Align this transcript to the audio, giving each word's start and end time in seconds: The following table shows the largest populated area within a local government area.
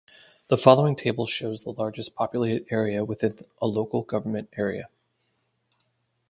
The 0.47 0.57
following 0.57 0.95
table 0.95 1.27
shows 1.27 1.63
the 1.63 1.73
largest 1.73 2.15
populated 2.15 2.65
area 2.71 3.05
within 3.05 3.37
a 3.61 3.67
local 3.67 4.01
government 4.01 4.49
area. 4.57 4.89